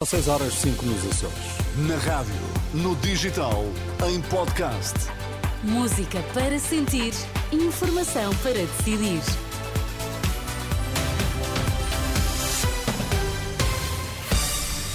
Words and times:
Às 0.00 0.10
6 0.10 0.28
horas 0.28 0.54
5 0.54 0.86
nos 0.86 1.06
Açores. 1.06 1.34
Na 1.88 1.96
rádio, 1.96 2.32
no 2.72 2.94
digital, 2.94 3.64
em 4.08 4.20
podcast. 4.30 4.94
Música 5.64 6.22
para 6.32 6.56
sentir, 6.60 7.12
informação 7.50 8.32
para 8.36 8.52
decidir. 8.52 9.20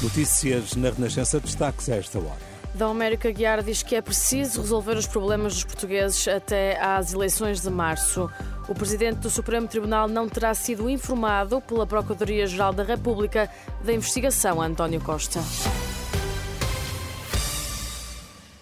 Notícias 0.02 0.74
na 0.78 0.90
Renascença, 0.92 1.38
destaques 1.38 1.90
a 1.90 1.98
esta 1.98 2.20
hora. 2.20 2.54
Da 2.74 2.88
América 2.88 3.30
Guiar 3.30 3.62
diz 3.62 3.84
que 3.84 3.96
é 3.98 4.02
preciso 4.02 4.62
resolver 4.62 4.96
os 4.96 5.06
problemas 5.06 5.54
dos 5.56 5.66
portugueses 5.66 6.26
até 6.30 6.82
às 6.82 7.14
eleições 7.14 7.62
de 7.62 7.70
março. 7.70 8.30
O 8.68 8.74
presidente 8.74 9.20
do 9.20 9.30
Supremo 9.30 9.68
Tribunal 9.68 10.08
não 10.08 10.30
terá 10.30 10.54
sido 10.54 10.90
informado 10.90 11.60
pela 11.62 11.86
Procuradoria-Geral 11.86 12.72
da 12.72 12.84
República 12.84 13.50
da 13.84 13.92
investigação 13.92 14.62
a 14.62 14.66
António 14.66 15.02
Costa. 15.02 15.42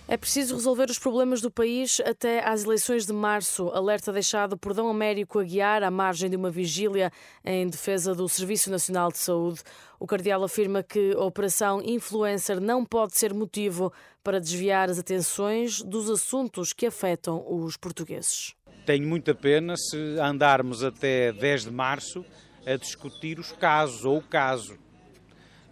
É 0.08 0.18
preciso 0.18 0.56
resolver 0.56 0.90
os 0.90 1.00
problemas 1.00 1.40
do 1.40 1.50
país 1.50 2.02
até 2.04 2.44
às 2.46 2.66
eleições 2.66 3.06
de 3.06 3.14
março. 3.14 3.70
Alerta 3.70 4.12
deixado 4.12 4.58
por 4.58 4.74
Dom 4.74 4.90
Américo 4.90 5.40
Aguiar 5.40 5.84
à 5.84 5.92
margem 5.92 6.30
de 6.30 6.36
uma 6.36 6.50
vigília 6.50 7.10
em 7.46 7.70
defesa 7.70 8.14
do 8.14 8.28
Serviço 8.28 8.70
Nacional 8.70 9.10
de 9.10 9.20
Saúde. 9.20 9.62
O 10.00 10.08
cardeal 10.08 10.44
afirma 10.44 10.84
que 10.84 11.14
a 11.14 11.24
operação 11.24 11.82
Influencer 11.82 12.60
não 12.60 12.84
pode 12.84 13.18
ser 13.18 13.34
motivo 13.34 13.94
para 14.22 14.42
desviar 14.42 14.90
as 14.90 15.00
atenções 15.00 15.82
dos 15.82 16.10
assuntos 16.10 16.74
que 16.74 16.88
afetam 16.88 17.46
os 17.48 17.78
portugueses. 17.78 18.54
Tenho 18.92 19.08
muita 19.08 19.34
pena 19.34 19.78
se 19.78 19.96
andarmos 20.20 20.84
até 20.84 21.32
10 21.32 21.64
de 21.64 21.72
março 21.72 22.26
a 22.66 22.76
discutir 22.76 23.40
os 23.40 23.54
casos 23.54 24.04
ou 24.04 24.18
o 24.18 24.22
caso. 24.22 24.78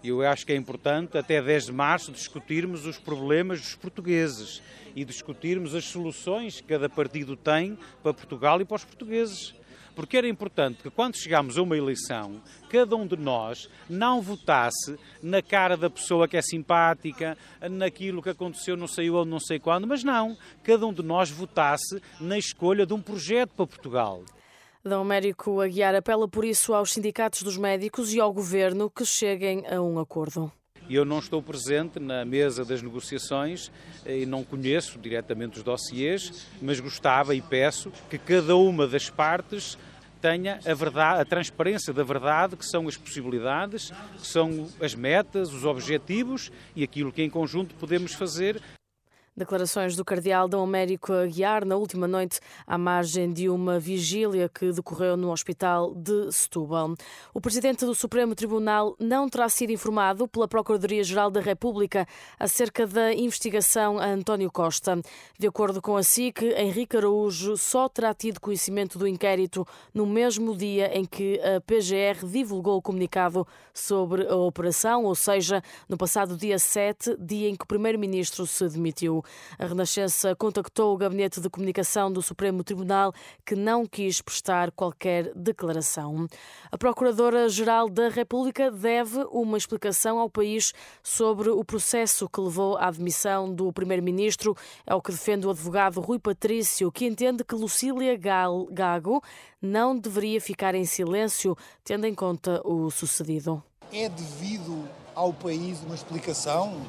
Eu 0.02 0.26
acho 0.26 0.46
que 0.46 0.54
é 0.54 0.56
importante, 0.56 1.18
até 1.18 1.42
10 1.42 1.66
de 1.66 1.74
março, 1.74 2.14
discutirmos 2.14 2.86
os 2.86 2.98
problemas 2.98 3.60
dos 3.60 3.76
portugueses 3.76 4.64
e 4.96 5.04
discutirmos 5.04 5.76
as 5.76 5.84
soluções 5.84 6.62
que 6.62 6.68
cada 6.68 6.88
partido 6.88 7.36
tem 7.36 7.78
para 8.02 8.14
Portugal 8.14 8.62
e 8.62 8.64
para 8.64 8.78
os 8.78 8.86
portugueses. 8.86 9.54
Porque 9.96 10.18
era 10.18 10.28
importante 10.28 10.84
que, 10.84 10.90
quando 10.90 11.18
chegámos 11.18 11.58
a 11.58 11.62
uma 11.62 11.78
eleição, 11.78 12.42
cada 12.70 12.96
um 12.96 13.06
de 13.06 13.18
nós 13.18 13.70
não 13.90 14.22
votasse 14.22 14.98
na 15.22 15.42
cara 15.42 15.76
da 15.76 15.90
pessoa 15.90 16.28
que 16.28 16.38
é 16.38 16.42
simpática, 16.42 17.38
naquilo 17.70 18.22
que 18.22 18.30
aconteceu 18.30 18.78
não 18.78 18.88
sei 18.88 19.10
onde, 19.10 19.30
não 19.30 19.40
sei 19.40 19.60
quando, 19.60 19.88
mas 19.88 20.04
não. 20.04 20.38
Cada 20.64 20.86
um 20.86 20.94
de 20.94 21.04
nós 21.04 21.30
votasse 21.30 22.02
na 22.20 22.38
escolha 22.38 22.86
de 22.86 22.94
um 22.94 23.02
projeto 23.02 23.52
para 23.56 23.68
Portugal. 23.68 24.24
D. 24.84 24.94
Américo 24.94 25.60
Aguiar 25.60 25.94
apela 25.94 26.28
por 26.28 26.46
isso 26.46 26.74
aos 26.74 26.94
sindicatos 26.94 27.44
dos 27.44 27.58
médicos 27.58 28.14
e 28.14 28.20
ao 28.20 28.32
governo 28.32 28.90
que 28.90 29.06
cheguem 29.06 29.66
a 29.68 29.82
um 29.82 30.00
acordo. 30.00 30.52
Eu 30.90 31.06
não 31.06 31.20
estou 31.20 31.42
presente 31.42 32.00
na 32.00 32.26
mesa 32.26 32.66
das 32.66 32.82
negociações 32.82 33.72
e 34.06 34.26
não 34.26 34.44
conheço 34.44 34.98
diretamente 34.98 35.58
os 35.58 35.64
dossiês, 35.64 36.48
mas 36.62 36.80
gostava 36.80 37.36
e 37.36 37.42
peço 37.42 37.92
que 38.10 38.18
cada 38.18 38.56
uma 38.56 38.88
das 38.88 39.10
partes 39.10 39.78
tenha 40.22 40.60
a 40.66 40.74
verdade, 40.74 41.22
a 41.22 41.26
transparência 41.26 41.94
da 41.94 42.04
verdade, 42.04 42.56
que 42.56 42.66
são 42.66 42.88
as 42.88 42.98
possibilidades, 42.98 43.92
que 44.18 44.28
são 44.28 44.68
as 44.82 44.94
metas, 44.94 45.54
os 45.54 45.64
objetivos 45.64 46.52
e 46.76 46.84
aquilo 46.84 47.12
que 47.12 47.22
em 47.22 47.30
conjunto 47.30 47.76
podemos 47.76 48.14
fazer 48.14 48.62
Declarações 49.40 49.96
do 49.96 50.04
cardeal 50.04 50.50
Dom 50.50 50.62
Américo 50.62 51.14
Aguiar 51.14 51.64
na 51.64 51.78
última 51.78 52.10
noite 52.10 52.42
à 52.68 52.78
margem 52.78 53.32
de 53.32 53.48
uma 53.48 53.80
vigília 53.80 54.50
que 54.50 54.70
decorreu 54.70 55.16
no 55.16 55.32
hospital 55.32 55.96
de 55.96 56.30
Setúbal. 56.30 56.94
O 57.34 57.40
presidente 57.40 57.86
do 57.86 57.96
Supremo 57.96 58.36
Tribunal 58.36 58.98
não 59.00 59.30
terá 59.30 59.48
sido 59.48 59.72
informado 59.72 60.28
pela 60.28 60.46
Procuradoria-Geral 60.46 61.32
da 61.32 61.40
República 61.40 62.06
acerca 62.38 62.86
da 62.86 63.14
investigação 63.14 63.98
a 63.98 64.08
António 64.08 64.52
Costa. 64.52 65.02
De 65.40 65.48
acordo 65.48 65.82
com 65.82 65.96
a 65.96 66.04
SIC, 66.04 66.42
Henrique 66.58 66.98
Araújo 66.98 67.56
só 67.56 67.88
terá 67.88 68.14
tido 68.14 68.42
conhecimento 68.42 69.00
do 69.00 69.08
inquérito 69.08 69.66
no 69.94 70.06
mesmo 70.06 70.54
dia 70.54 70.92
em 70.94 71.06
que 71.06 71.40
a 71.40 71.62
PGR 71.62 72.28
divulgou 72.30 72.76
o 72.76 72.82
comunicado 72.82 73.48
sobre 73.74 74.28
a 74.28 74.36
operação, 74.36 75.06
ou 75.06 75.16
seja, 75.16 75.64
no 75.88 75.98
passado 75.98 76.36
dia 76.36 76.60
7, 76.60 77.16
dia 77.18 77.48
em 77.48 77.56
que 77.56 77.64
o 77.64 77.68
primeiro-ministro 77.68 78.46
se 78.46 78.68
demitiu. 78.68 79.24
A 79.58 79.66
Renascença 79.66 80.36
contactou 80.36 80.94
o 80.94 80.98
Gabinete 80.98 81.42
de 81.42 81.50
Comunicação 81.50 82.12
do 82.12 82.22
Supremo 82.22 82.64
Tribunal, 82.64 83.14
que 83.46 83.56
não 83.56 83.86
quis 83.86 84.22
prestar 84.22 84.72
qualquer 84.72 85.32
declaração. 85.36 86.28
A 86.72 86.78
Procuradora-Geral 86.78 87.90
da 87.90 88.10
República 88.10 88.72
deve 88.72 89.24
uma 89.32 89.58
explicação 89.58 90.20
ao 90.20 90.30
país 90.30 90.74
sobre 91.02 91.50
o 91.50 91.64
processo 91.64 92.30
que 92.30 92.42
levou 92.42 92.78
à 92.78 92.90
demissão 92.92 93.54
do 93.54 93.72
Primeiro-Ministro. 93.74 94.56
É 94.86 94.94
o 94.94 95.02
que 95.02 95.12
defende 95.12 95.48
o 95.48 95.50
advogado 95.50 96.00
Rui 96.00 96.20
Patrício, 96.20 96.92
que 96.92 97.06
entende 97.06 97.44
que 97.44 97.56
Lucília 97.56 98.18
Gago 98.18 99.22
não 99.62 99.98
deveria 99.98 100.40
ficar 100.40 100.76
em 100.76 100.86
silêncio, 100.86 101.56
tendo 101.84 102.06
em 102.06 102.16
conta 102.16 102.62
o 102.66 102.90
sucedido. 102.90 103.64
É 103.92 104.08
devido 104.08 104.88
ao 105.16 105.34
país 105.34 105.82
uma 105.82 105.96
explicação 105.96 106.80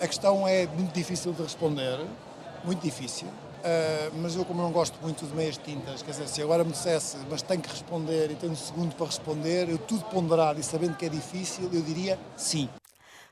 a 0.00 0.06
questão 0.06 0.46
é 0.46 0.66
muito 0.66 0.92
difícil 0.92 1.32
de 1.32 1.42
responder, 1.42 1.98
muito 2.64 2.82
difícil. 2.82 3.28
Uh, 3.66 4.14
mas 4.22 4.36
eu, 4.36 4.44
como 4.44 4.62
não 4.62 4.70
gosto 4.70 4.96
muito 5.02 5.26
de 5.26 5.34
meias 5.34 5.56
tintas, 5.56 6.00
quer 6.00 6.12
dizer, 6.12 6.28
se 6.28 6.40
agora 6.40 6.62
me 6.62 6.70
dissesse, 6.70 7.16
mas 7.28 7.42
tenho 7.42 7.60
que 7.60 7.68
responder 7.68 8.30
e 8.30 8.36
tenho 8.36 8.52
um 8.52 8.56
segundo 8.56 8.94
para 8.94 9.06
responder, 9.06 9.68
eu 9.68 9.76
tudo 9.76 10.04
ponderado 10.04 10.60
e 10.60 10.62
sabendo 10.62 10.96
que 10.96 11.04
é 11.04 11.08
difícil, 11.08 11.68
eu 11.72 11.82
diria 11.82 12.16
sim. 12.36 12.68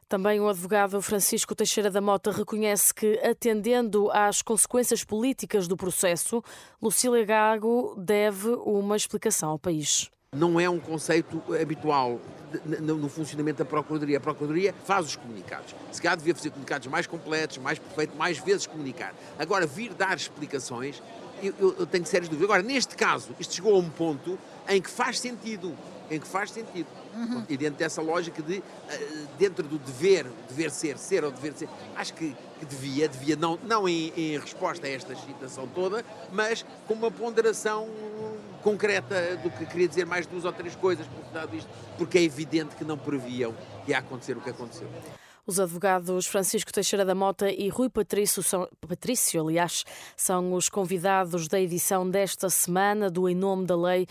Também 0.08 0.40
o 0.40 0.48
advogado 0.48 1.00
Francisco 1.00 1.54
Teixeira 1.54 1.88
da 1.88 2.00
Mota 2.00 2.32
reconhece 2.32 2.92
que, 2.92 3.18
atendendo 3.20 4.10
às 4.10 4.42
consequências 4.42 5.04
políticas 5.04 5.68
do 5.68 5.76
processo, 5.76 6.42
Lucília 6.82 7.24
Gago 7.24 7.94
deve 7.96 8.48
uma 8.64 8.96
explicação 8.96 9.50
ao 9.50 9.58
país. 9.58 10.10
Não 10.34 10.58
é 10.58 10.68
um 10.68 10.80
conceito 10.80 11.42
habitual 11.60 12.20
no 12.80 13.08
funcionamento 13.08 13.58
da 13.58 13.64
Procuradoria. 13.64 14.18
A 14.18 14.20
Procuradoria 14.20 14.74
faz 14.84 15.06
os 15.06 15.16
comunicados. 15.16 15.74
Se 15.92 16.00
calhar 16.00 16.16
devia 16.16 16.34
fazer 16.34 16.50
comunicados 16.50 16.86
mais 16.88 17.06
completos, 17.06 17.58
mais 17.58 17.78
perfeitos, 17.78 18.16
mais 18.16 18.38
vezes 18.38 18.66
comunicar. 18.66 19.14
Agora, 19.38 19.66
vir 19.66 19.92
dar 19.94 20.16
explicações, 20.16 21.02
eu, 21.42 21.54
eu, 21.58 21.76
eu 21.80 21.86
tenho 21.86 22.06
sérias 22.06 22.28
dúvidas. 22.28 22.50
Agora, 22.50 22.62
neste 22.62 22.96
caso, 22.96 23.30
isto 23.38 23.54
chegou 23.54 23.74
a 23.74 23.78
um 23.78 23.88
ponto 23.88 24.38
em 24.68 24.80
que 24.80 24.90
faz 24.90 25.18
sentido. 25.20 25.76
Em 26.10 26.20
que 26.20 26.26
faz 26.26 26.50
sentido. 26.50 26.86
Uhum. 27.14 27.44
E 27.48 27.56
dentro 27.56 27.78
dessa 27.78 28.02
lógica 28.02 28.42
de, 28.42 28.62
eh, 28.88 29.26
dentro 29.38 29.66
do 29.66 29.78
dever, 29.78 30.26
dever 30.48 30.70
ser, 30.70 30.98
ser 30.98 31.24
ou 31.24 31.30
dever 31.30 31.54
ser, 31.54 31.68
acho 31.96 32.12
que, 32.12 32.36
que 32.58 32.66
devia, 32.66 33.08
devia 33.08 33.36
não, 33.36 33.58
não 33.64 33.88
em, 33.88 34.12
em 34.16 34.38
resposta 34.38 34.86
a 34.86 34.90
esta 34.90 35.14
citação 35.14 35.66
toda, 35.68 36.04
mas 36.32 36.64
com 36.86 36.94
uma 36.94 37.10
ponderação 37.10 37.88
concreta 38.62 39.36
do 39.36 39.50
que 39.50 39.66
queria 39.66 39.86
dizer 39.86 40.06
mais 40.06 40.26
duas 40.26 40.44
ou 40.44 40.52
três 40.52 40.74
coisas 40.74 41.06
por 41.06 41.54
isto, 41.54 41.68
porque 41.98 42.18
é 42.18 42.22
evidente 42.22 42.74
que 42.74 42.84
não 42.84 42.96
previam 42.96 43.54
que 43.84 43.90
ia 43.90 43.98
acontecer 43.98 44.36
o 44.36 44.40
que 44.40 44.50
aconteceu. 44.50 44.88
Os 45.46 45.60
advogados 45.60 46.26
Francisco 46.26 46.72
Teixeira 46.72 47.04
da 47.04 47.14
Mota 47.14 47.50
e 47.50 47.68
Rui 47.68 47.90
Patrício, 47.90 48.42
são, 48.42 48.66
Patrício, 48.80 49.42
aliás, 49.42 49.84
são 50.16 50.54
os 50.54 50.70
convidados 50.70 51.48
da 51.48 51.60
edição 51.60 52.08
desta 52.08 52.48
semana 52.48 53.10
do 53.10 53.28
Em 53.28 53.34
Nome 53.34 53.66
da 53.66 53.76
Lei, 53.76 54.06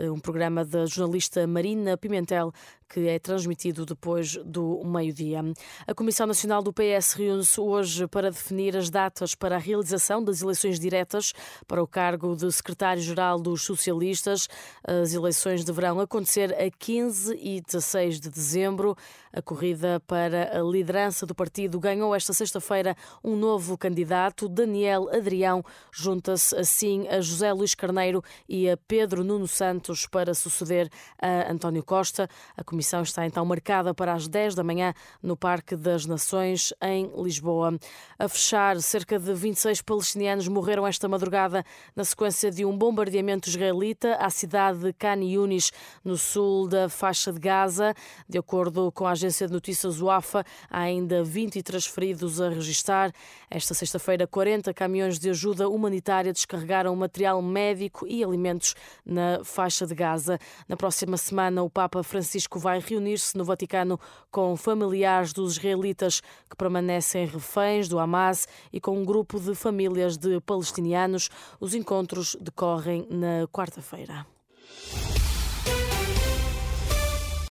um 0.00 0.18
programa 0.18 0.64
da 0.64 0.86
jornalista 0.86 1.46
Marina 1.46 1.96
Pimentel, 1.96 2.52
que 2.88 3.08
é 3.08 3.18
transmitido 3.18 3.84
depois 3.84 4.36
do 4.44 4.82
meio-dia. 4.84 5.40
A 5.86 5.94
Comissão 5.94 6.26
Nacional 6.26 6.62
do 6.62 6.72
PS 6.72 7.12
reúne-se 7.14 7.60
hoje 7.60 8.06
para 8.06 8.30
definir 8.30 8.76
as 8.76 8.88
datas 8.88 9.34
para 9.34 9.56
a 9.56 9.58
realização 9.58 10.22
das 10.22 10.40
eleições 10.40 10.78
diretas 10.78 11.32
para 11.66 11.82
o 11.82 11.86
cargo 11.86 12.34
de 12.34 12.50
secretário-geral 12.50 13.38
dos 13.38 13.62
socialistas. 13.62 14.48
As 14.84 15.12
eleições 15.12 15.64
deverão 15.64 16.00
acontecer 16.00 16.54
a 16.54 16.70
15 16.70 17.38
e 17.40 17.60
16 17.60 18.20
de 18.20 18.30
dezembro. 18.30 18.96
A 19.32 19.42
corrida 19.42 20.00
para 20.06 20.58
a 20.58 20.62
liderança 20.62 21.26
do 21.26 21.34
partido 21.34 21.78
ganhou 21.78 22.14
esta 22.14 22.32
sexta-feira 22.32 22.96
um 23.22 23.36
novo 23.36 23.76
candidato, 23.76 24.48
Daniel 24.48 25.08
Adrião. 25.14 25.62
Junta-se 25.92 26.56
assim 26.56 27.06
a 27.08 27.20
José 27.20 27.52
Luís 27.52 27.74
Carneiro 27.74 28.22
e 28.48 28.70
a 28.70 28.76
Pedro 28.76 29.22
Nuno 29.22 29.46
Santos 29.46 30.06
para 30.06 30.32
suceder 30.34 30.88
a 31.20 31.52
António 31.52 31.84
Costa. 31.84 32.28
A 32.56 32.64
comissão 32.64 33.02
está 33.02 33.26
então 33.26 33.44
marcada 33.44 33.92
para 33.92 34.14
as 34.14 34.26
10 34.26 34.54
da 34.54 34.64
manhã 34.64 34.94
no 35.22 35.36
Parque 35.36 35.76
das 35.76 36.06
Nações, 36.06 36.72
em 36.80 37.10
Lisboa. 37.22 37.78
A 38.18 38.28
fechar, 38.28 38.80
cerca 38.80 39.18
de 39.18 39.34
26 39.34 39.82
palestinianos 39.82 40.48
morreram 40.48 40.86
esta 40.86 41.08
madrugada 41.08 41.64
na 41.94 42.04
sequência 42.04 42.50
de 42.50 42.64
um 42.64 42.76
bombardeamento 42.76 43.48
israelita 43.48 44.14
à 44.14 44.30
cidade 44.30 44.78
de 44.78 44.92
Khan 44.92 45.22
Yunis, 45.22 45.70
no 46.04 46.16
sul 46.16 46.66
da 46.66 46.88
faixa 46.88 47.32
de 47.32 47.38
Gaza. 47.38 47.94
De 48.28 48.38
acordo 48.38 48.90
com 48.92 49.06
a 49.06 49.17
agência 49.18 49.46
de 49.46 49.52
notícias 49.52 50.00
UAFA, 50.00 50.44
há 50.70 50.80
ainda 50.80 51.24
23 51.24 51.84
feridos 51.86 52.40
a 52.40 52.48
registrar. 52.48 53.12
Esta 53.50 53.74
sexta-feira, 53.74 54.26
40 54.26 54.72
caminhões 54.72 55.18
de 55.18 55.28
ajuda 55.28 55.68
humanitária 55.68 56.32
descarregaram 56.32 56.94
material 56.94 57.42
médico 57.42 58.06
e 58.06 58.22
alimentos 58.22 58.74
na 59.04 59.44
faixa 59.44 59.86
de 59.86 59.94
Gaza. 59.94 60.38
Na 60.68 60.76
próxima 60.76 61.16
semana, 61.16 61.62
o 61.62 61.68
Papa 61.68 62.02
Francisco 62.02 62.58
vai 62.58 62.78
reunir-se 62.78 63.36
no 63.36 63.44
Vaticano 63.44 63.98
com 64.30 64.56
familiares 64.56 65.32
dos 65.32 65.56
israelitas 65.56 66.20
que 66.48 66.56
permanecem 66.56 67.26
reféns 67.26 67.88
do 67.88 67.98
Hamas 67.98 68.46
e 68.72 68.80
com 68.80 68.96
um 68.96 69.04
grupo 69.04 69.40
de 69.40 69.54
famílias 69.54 70.16
de 70.16 70.40
palestinianos. 70.40 71.28
Os 71.58 71.74
encontros 71.74 72.36
decorrem 72.40 73.06
na 73.10 73.48
quarta-feira. 73.48 74.37